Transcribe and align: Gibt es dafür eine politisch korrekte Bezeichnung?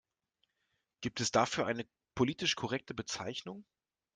Gibt 1.01 1.21
es 1.21 1.29
dafür 1.31 1.67
eine 1.67 1.85
politisch 2.15 2.55
korrekte 2.55 2.95
Bezeichnung? 2.95 3.65